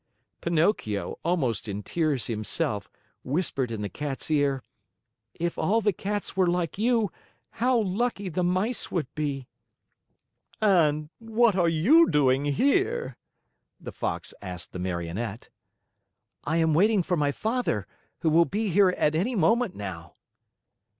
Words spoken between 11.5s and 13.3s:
are you doing here?"